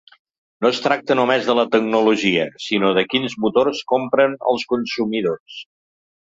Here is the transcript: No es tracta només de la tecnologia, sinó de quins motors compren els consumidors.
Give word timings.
No 0.65 0.69
es 0.75 0.79
tracta 0.85 1.17
només 1.19 1.49
de 1.49 1.55
la 1.59 1.65
tecnologia, 1.75 2.47
sinó 2.69 2.91
de 3.01 3.05
quins 3.13 3.37
motors 3.47 3.85
compren 3.95 4.37
els 4.55 4.69
consumidors. 4.75 5.63